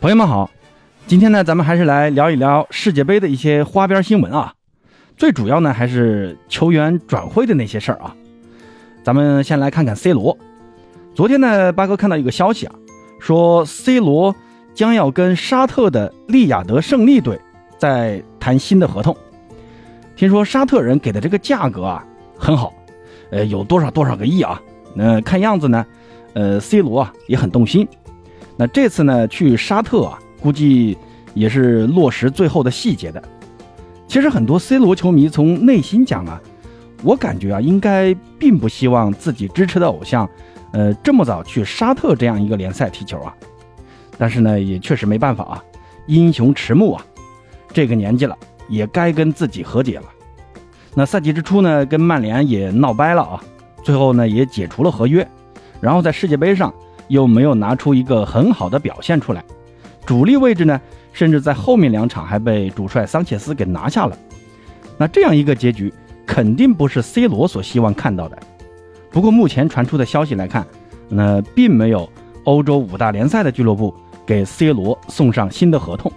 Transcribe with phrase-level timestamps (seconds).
[0.00, 0.50] 朋友们好，
[1.06, 4.54] 今天呢，咱们还是来聊一聊世界杯的一些花边新闻啊。
[5.14, 8.16] 最主要呢，还是球员转会的那些事儿啊。
[9.04, 10.38] 咱们先来看看 C 罗。
[11.14, 12.74] 昨天呢，八哥看到一个消息啊，
[13.20, 14.34] 说 C 罗
[14.72, 17.38] 将要跟沙特的利雅得胜利队
[17.76, 19.14] 在谈新的合同。
[20.16, 22.02] 听说沙特人给的这个价格啊
[22.38, 22.72] 很好，
[23.30, 24.58] 呃，有多少多少个亿啊？
[24.94, 25.84] 那看样子呢，
[26.32, 27.86] 呃，C 罗啊也很动心。
[28.60, 30.98] 那这次呢，去沙特啊，估计
[31.32, 33.22] 也是落实最后的细节的。
[34.06, 36.38] 其实很多 C 罗球迷从内心讲啊，
[37.02, 40.28] 我感觉啊，应该并不希望自己支持的偶像，
[40.72, 43.34] 呃，这么早去沙特这样一个联赛踢球啊。
[44.18, 45.64] 但是呢，也确实没办法啊，
[46.06, 47.02] 英雄迟暮啊，
[47.72, 48.36] 这个年纪了，
[48.68, 50.04] 也该跟自己和解了。
[50.94, 53.42] 那赛季之初呢，跟曼联也闹掰了啊，
[53.82, 55.26] 最后呢也解除了合约，
[55.80, 56.70] 然后在世界杯上。
[57.10, 59.44] 又没有拿出一个很好的表现出来，
[60.06, 60.80] 主力位置呢，
[61.12, 64.16] 甚至在后面两场还被主帅桑切斯给拿下了。
[64.96, 65.92] 那这样一个结局，
[66.24, 68.38] 肯定不是 C 罗所希望看到的。
[69.10, 70.64] 不过目前传出的消息来看，
[71.08, 72.08] 那并没有
[72.44, 73.92] 欧洲五大联赛的俱乐部
[74.24, 76.10] 给 C 罗送上新的合同。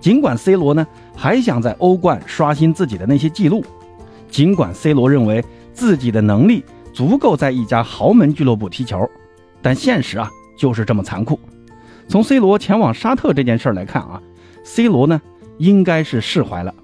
[0.00, 3.64] 尽管 C 罗呢还想在欧冠刷新自己的那些记录，
[4.28, 9.08] 尽管 C 罗认为自己的能力足够在一家豪门俱乐部踢球。
[9.60, 11.38] 但现实啊，就是这么残酷。
[12.08, 14.22] 从 C 罗前往沙特这件事儿来看啊
[14.64, 15.20] ，C 罗呢
[15.58, 16.74] 应该是释怀了，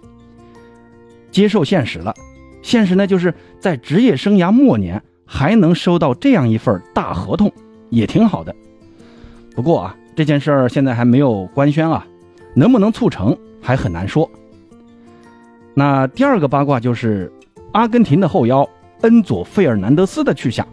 [1.31, 2.15] 接受现实了。
[2.61, 7.51] 现实呢，就是在职业生涯末年还能收到这样一份大合同，
[7.91, 8.55] 也挺好的。
[9.55, 12.07] 不过啊，这件事儿现在还没有官宣啊，
[12.55, 14.31] 能不能促成还很难说。
[15.75, 17.33] 那第二个八卦就是
[17.73, 18.69] 阿根廷的后腰
[19.03, 20.67] 恩佐·费尔南德斯的去向。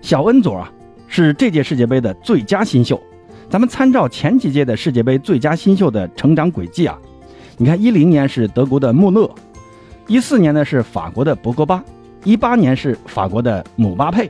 [0.00, 0.72] 小恩佐啊。
[1.16, 3.00] 是这届世界杯的最佳新秀，
[3.48, 6.98] 咱们参照前几届的世界杯最佳新秀的成长轨迹啊，
[7.56, 9.32] 你看一零年是德国的穆勒，
[10.08, 11.84] 一四年呢是法国的博格巴，
[12.24, 14.28] 一八年是法国的姆巴佩，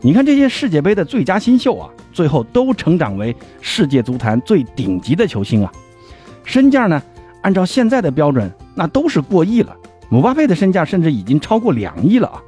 [0.00, 5.72] 你看这些世界杯的最佳新秀啊，最后都成长为世界足坛最顶级的球星啊，
[6.44, 7.02] 身价呢
[7.42, 9.76] 按照现在的标准那都是过亿了，
[10.08, 12.40] 姆巴佩的身价甚至已经超过两亿了啊，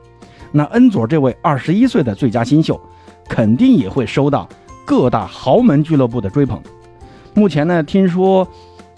[0.53, 2.81] 那恩佐这位二十一岁的最佳新秀。
[3.29, 4.49] 肯定也会收到
[4.85, 6.61] 各大豪门俱乐部的追捧。
[7.35, 8.47] 目前呢，听说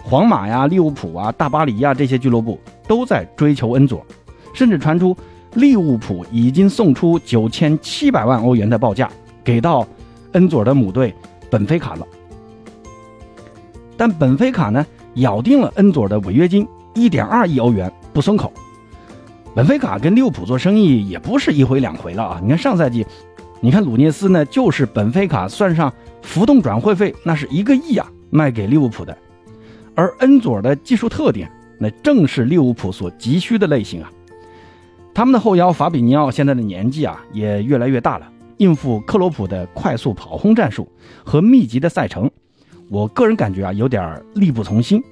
[0.03, 2.59] 皇马呀、利物浦啊、大巴黎呀这些俱乐部
[2.89, 4.05] 都在追求恩佐，
[4.53, 5.17] 甚至传出
[5.55, 9.09] 利物浦已经送出九千七百万欧元的报价
[9.45, 9.87] 给到
[10.33, 11.15] 恩佐的母队
[11.49, 12.07] 本菲卡了。
[13.97, 18.53] 但本菲卡呢，咬定了恩佐的违约金一点二亿欧元不松口。
[19.55, 22.41] 本菲卡跟利物浦做生意也不是一回两回了啊！
[22.43, 23.07] 你看上赛季。
[23.65, 29.17] 你看鲁涅斯呢，就是本菲卡算上浮动转会费，那是一个亿啊，卖给利物浦的。
[29.95, 34.11] 而恩佐的技术特点，那正是利物浦所急需的类型啊。
[35.15, 40.87] 他们的后腰法比尼奥现在的年纪啊，也越来越大了，应付克洛普的快速跑轰战术
[41.25, 42.31] 和密集的赛程，
[42.91, 45.03] 我个人感觉啊，有点力不从心。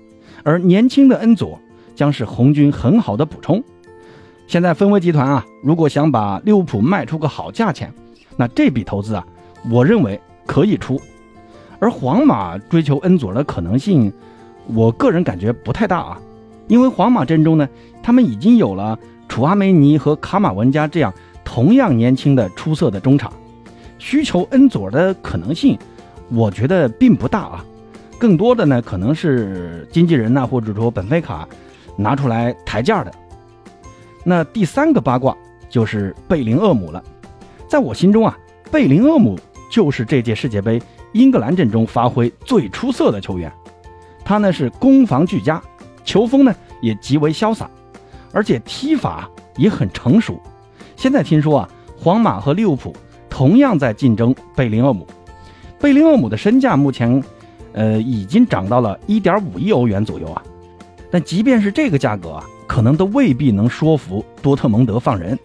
[0.42, 1.58] 而年轻的恩佐
[1.94, 3.64] 将是红军很好的补充。
[4.46, 7.90] 现在分威集团啊，如果想把利物浦卖出个好价钱，
[8.36, 9.26] 那这笔投资啊，
[9.70, 11.00] 我认为可以出，
[11.78, 14.12] 而皇马追求恩佐的可能性，
[14.66, 16.20] 我个人感觉不太大啊，
[16.68, 17.68] 因为皇马阵中呢，
[18.02, 18.98] 他们已经有了
[19.28, 21.12] 楚阿梅尼和卡马文加这样
[21.44, 23.32] 同样年轻的出色的中场，
[23.98, 25.78] 需求恩佐的可能性，
[26.30, 27.64] 我觉得并不大啊，
[28.18, 31.46] 更多的呢可能是经纪人呢，或者说本菲卡
[31.96, 33.12] 拿出来抬价的。
[34.24, 35.36] 那第三个八卦
[35.68, 37.02] 就是贝林厄姆了。
[37.72, 38.36] 在我心中啊，
[38.70, 39.34] 贝林厄姆
[39.70, 40.78] 就是这届世界杯
[41.12, 43.50] 英格兰阵中发挥最出色的球员。
[44.22, 45.58] 他呢是攻防俱佳，
[46.04, 47.70] 球风呢也极为潇洒，
[48.30, 50.38] 而且踢法也很成熟。
[50.96, 52.94] 现在听说啊，皇马和利物浦
[53.30, 55.06] 同样在竞争贝林厄姆。
[55.80, 57.24] 贝林厄姆的身价目前，
[57.72, 60.42] 呃，已经涨到了一点五亿欧元左右啊。
[61.10, 65.38] 但即便是这个价格啊，可能都未必能说服多特蒙德放人。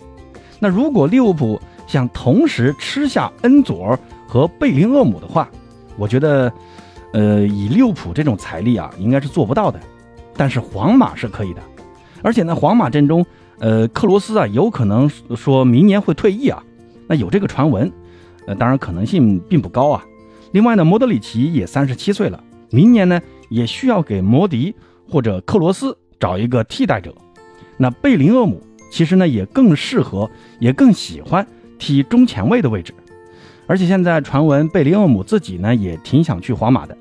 [0.60, 1.58] 那如果利物浦，
[1.88, 3.98] 想同时吃下恩佐
[4.28, 5.50] 和贝林厄姆的话，
[5.98, 6.52] 我觉得，
[7.14, 9.80] 呃，以利物浦这种财力啊，应该是做不到的。
[10.36, 11.62] 但是皇马是可以的，
[12.22, 13.26] 而且呢，皇马阵中，
[13.58, 16.62] 呃，克罗斯啊，有可能说明年会退役啊，
[17.08, 17.92] 那有这个传闻，
[18.46, 20.06] 呃，当然可能性并不高啊。
[20.52, 23.20] 另外呢，莫德里奇也三十七岁了，明年呢
[23.50, 24.76] 也需要给摩迪
[25.10, 27.16] 或者克罗斯找一个替代者。
[27.78, 28.62] 那贝林厄姆
[28.92, 30.30] 其实呢也更适合，
[30.60, 31.48] 也更喜欢。
[31.78, 32.94] 踢中前卫的位置，
[33.66, 36.98] 而且现在传闻贝林厄姆自己呢也挺想去皇马的。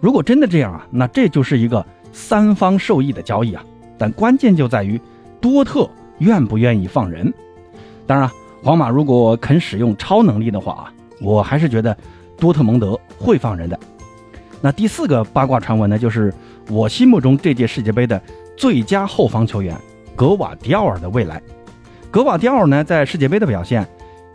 [0.00, 3.64] 如果真的这样啊，那这就是一个三方受益的交易啊。
[3.98, 5.00] 但关键就在于
[5.40, 5.88] 多特
[6.18, 7.32] 愿不愿意放人。
[8.04, 8.28] 当然，
[8.62, 11.96] 皇马如果肯使用超能力的话啊，我还是觉得
[12.36, 13.78] 多特蒙德会放人的。
[14.60, 16.34] 那第四个八卦传闻呢，就是
[16.68, 18.20] 我心目中这届世界杯的
[18.56, 19.76] 最佳后防球员
[20.16, 21.40] 格瓦迪奥尔的未来。
[22.10, 23.86] 格瓦迪奥尔呢，在世界杯的表现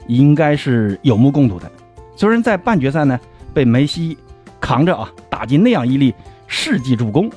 [0.08, 1.72] 应该是有目共睹的。
[2.16, 3.20] 虽然在半决赛呢
[3.54, 4.18] 被梅西
[4.60, 6.14] 扛着啊打进那样一粒
[6.48, 7.30] 世纪助攻，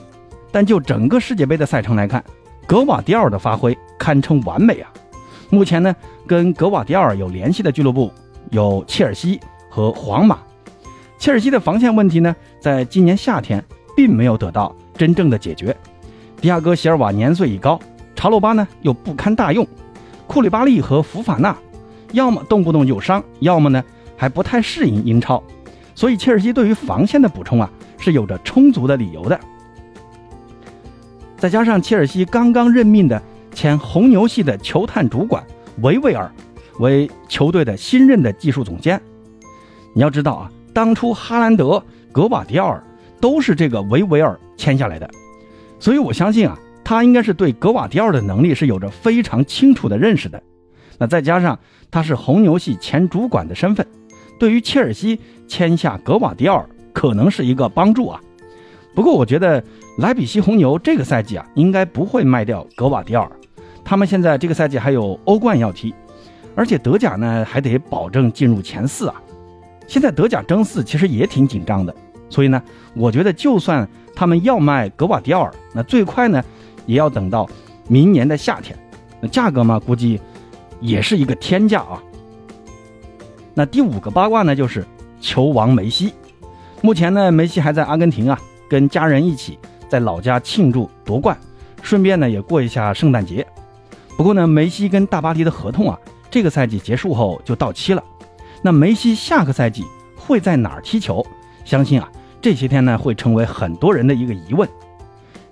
[0.51, 2.25] 但就整个世界杯的赛程来看，
[2.67, 4.91] 格瓦迪奥尔的发挥堪称完美啊。
[5.51, 5.95] 目前呢，
[6.27, 8.13] 跟格瓦迪奥尔有联系的俱乐部
[8.51, 10.39] 有切尔西和皇马。
[11.19, 13.63] 切尔西的防线问题呢，在今年夏天
[13.95, 15.77] 并没有得到真正的解决。
[16.41, 17.79] 迪亚哥·席尔瓦年岁已高，
[18.15, 19.67] 查洛巴呢又不堪大用，
[20.27, 21.55] 库里巴利和福法纳
[22.13, 23.83] 要么动不动有伤，要么呢
[24.17, 25.43] 还不太适应英超。
[25.95, 29.39] 所以切尔西对于防线的补充啊是有着充足的理由的。
[31.37, 33.21] 再加上切尔西刚刚任命的
[33.55, 35.45] 前红牛系的球探主管
[35.83, 36.31] 维维尔
[36.79, 39.01] 为球队的新任的技术总监，
[39.95, 40.51] 你要知道啊。
[40.73, 42.83] 当初哈兰德、格瓦迪奥尔
[43.21, 45.11] 都是这个维维尔签下来的，
[45.81, 50.41] 所以我相信啊，他应该是对格瓦迪奥尔的能力是有着非常清楚的认识的。
[51.01, 51.59] 那再加上
[51.91, 53.87] 他是红牛系前主管的身份，
[54.39, 55.19] 对于切尔西
[55.49, 58.21] 签下格瓦迪奥尔可能是一个帮助啊。
[58.95, 59.65] 不过我觉得
[59.97, 63.33] 莱比锡红牛这个赛季啊，应该不会卖掉格瓦迪奥尔，
[63.83, 65.95] 他们现在这个赛季还有欧冠要踢，
[66.55, 69.15] 而且德甲呢还得保证进入前四啊。
[69.87, 71.95] 现在德甲争四其实也挺紧张的，
[72.29, 72.63] 所以呢，
[72.95, 76.45] 我觉得就算他们要卖格瓦迪奥尔，那最快呢，
[76.85, 77.49] 也要等到
[77.89, 78.79] 明年的夏天，
[79.21, 80.21] 那价格嘛，估计
[80.81, 82.03] 也是一个天价啊。
[83.55, 84.87] 那第五个八卦呢，就是
[85.21, 86.13] 球王梅西。
[86.83, 91.37] 目前呢，梅西还在阿根廷啊，跟家人一起在老家庆祝夺冠，
[91.83, 93.47] 顺便呢也过一下圣诞节。
[94.17, 95.99] 不过呢，梅西跟大巴黎的合同啊，
[96.31, 98.03] 这个赛季结束后就到期了。
[98.63, 99.85] 那梅西下个赛季
[100.17, 101.25] 会在哪儿踢球？
[101.65, 102.11] 相信啊，
[102.41, 104.69] 这些天呢会成为很多人的一个疑问。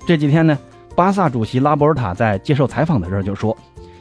[0.07, 0.59] 这几天呢，
[0.95, 3.57] 巴萨主席拉波尔塔在接受采访的时候就说，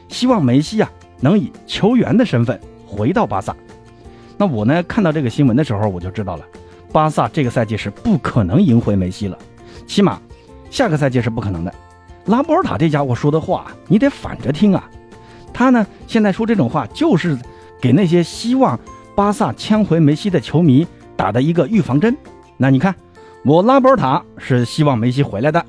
[0.08, 3.54] 希望梅西啊能以球员的身份回到巴萨。
[4.36, 6.44] 那我呢看到这个新闻的时候，我就知道了，
[6.92, 9.38] 巴萨这个赛季是不可能赢回梅西了，
[9.86, 10.20] 起码
[10.70, 11.74] 下个赛季是不可能的。
[12.26, 14.88] 拉波尔塔这家伙说的话，你得反着听啊。
[15.52, 17.36] 他呢现在说这种话，就是
[17.80, 18.78] 给那些希望。
[19.16, 20.86] 巴萨签回梅西的球迷
[21.16, 22.16] 打的一个预防针。
[22.56, 22.94] 那你看，
[23.44, 25.66] 我拉波尔塔是希望梅西回来的，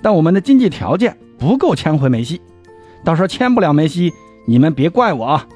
[0.00, 2.40] 但我们的经济条件不够签回梅西。
[3.04, 4.14] 到时候签不了梅西，
[4.46, 5.46] 你们别怪我啊。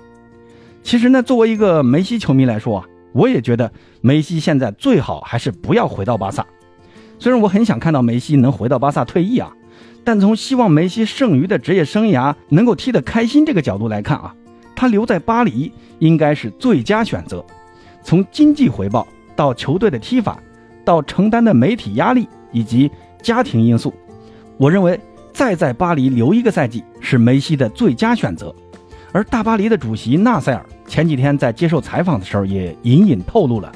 [0.82, 6.46] 其实呢，作为一个梅西球迷来说啊，我也觉得梅西现在最好还是不要回到巴萨。
[7.19, 9.52] 虽然我很想看到梅西能回到巴萨退役啊，
[10.04, 14.34] 但从希望梅西剩余的职业生涯能够踢得开心这个角度来看啊。
[14.75, 17.44] 他留在巴黎应该是最佳选择。
[18.02, 20.43] 从经济回报到球队的踢法，
[20.82, 22.90] 到承担的媒体压力以及
[23.22, 23.93] 家庭因素，
[24.56, 24.98] 我认为
[25.34, 28.54] 再在巴黎留一个赛季是梅西的最佳选择。
[29.12, 33.70] 而大巴黎的主席纳塞尔前几天在接受采访的时候也隐隐透露了，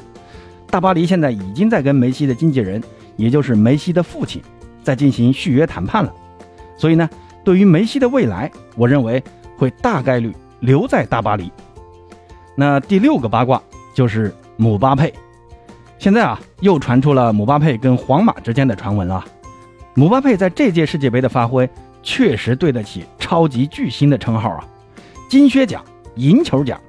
[0.69, 2.83] 大巴黎现在已经在跟梅西的经纪人，
[3.17, 4.43] 也就是梅西的父亲，
[4.83, 6.13] 在进行续约谈判了。
[6.77, 7.09] 所以呢，
[7.45, 9.23] 对于梅西的未来，我认为
[9.57, 10.35] 会大概率。
[10.61, 11.53] 留在大巴黎。
[12.57, 13.63] 那第六个八卦
[13.95, 15.13] 就是姆巴佩。
[15.99, 19.23] 现在啊，又传出了姆巴佩跟皇马之间的传闻了。
[19.93, 21.69] 姆巴佩在这届世界杯的发挥
[22.03, 24.65] 确实对得起超级巨星的称号啊，
[25.29, 25.85] 金靴奖、
[26.17, 26.81] 银球奖。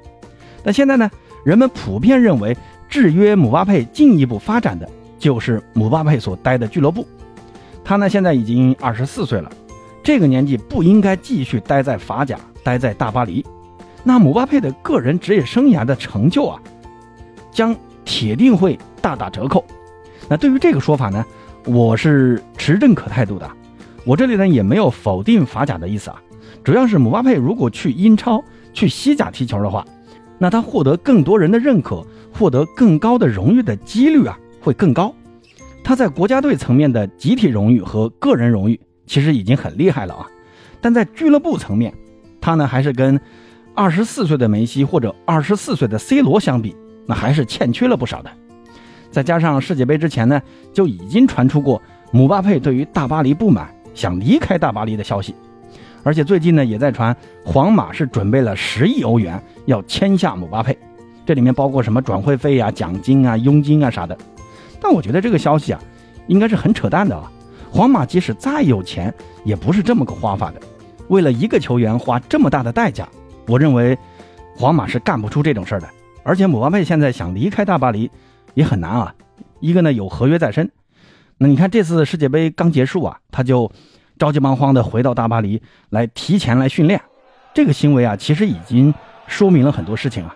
[0.63, 1.09] 但现在呢，
[1.43, 2.55] 人们普遍认为
[2.89, 4.89] 制约姆巴佩进一步发展的
[5.19, 7.07] 就是姆巴佩所待的俱乐部。
[7.83, 9.51] 他呢，现在已经二十四岁了，
[10.03, 13.45] 这个年纪不应该继续待在法甲，待在大巴黎。
[14.03, 16.59] 那姆巴佩的个人职业生涯的成就啊，
[17.51, 19.63] 将铁定会大打折扣。
[20.27, 21.23] 那对于这个说法呢，
[21.65, 23.49] 我是持认可态度的。
[24.03, 26.21] 我这里呢也没有否定法甲的意思啊，
[26.63, 29.85] 主要是姆巴佩如果去英超、去西甲踢球的话，
[30.37, 35.13] 那他获得更多人的认可、获得更高的荣誉的几率啊会更高。
[35.83, 40.27] 他在国家队层面的集体荣誉和个人荣誉其实已经很厉害了啊，
[40.81, 41.93] 但在俱乐部层面，
[42.41, 43.19] 他呢还是跟。
[43.77, 46.73] 二十四岁的梅西或者二十四岁的 C 罗相比，
[47.05, 48.31] 那还是欠缺了不少的。
[49.11, 55.35] 再加上世界杯之前呢，就已经传出过姆巴佩对于大巴黎不满，想离开大巴黎的消息。
[56.05, 60.77] 而且最近呢，也在传皇马是准备了十亿欧元要签下姆巴佩，
[61.25, 64.15] 这里面包括什么转会费啊、奖金啊、佣金啊啥的。
[64.79, 65.81] 但我觉得这个消息啊，
[66.27, 67.31] 应该是很扯淡的啊。
[67.71, 69.11] 皇马即使再有钱，
[69.43, 70.61] 也不是这么个花法的。
[71.07, 73.09] 为了一个球员花这么大的代价，
[73.47, 73.97] 我认为
[74.55, 75.89] 皇马是干不出这种事儿的。
[76.23, 78.11] 而且姆巴佩现在想离开大巴黎
[78.53, 79.11] 也很难啊。
[79.59, 80.71] 一个呢有合约在身，
[81.39, 83.71] 那你看这次世界杯刚结束啊，他就
[84.17, 86.99] 着急忙慌的回到大巴黎来提前来训练，
[87.53, 88.93] 这个行为啊其实已经
[89.27, 90.35] 说明了很多事情啊。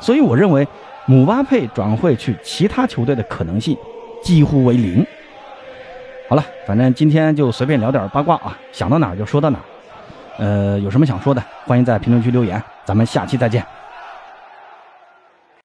[0.00, 0.66] 所以我认为
[1.06, 3.76] 姆巴佩转会去其他球队的可能性
[4.22, 5.04] 几乎为零。
[6.28, 9.58] 好了，反正今天就随便聊点八卦啊，想到哪就说到哪。
[10.38, 13.64] 呃，有什么想说的，欢迎在评论区留言，咱们下期再见。